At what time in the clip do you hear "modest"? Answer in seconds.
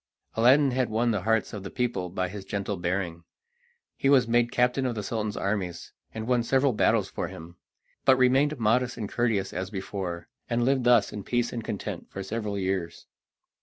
8.59-8.97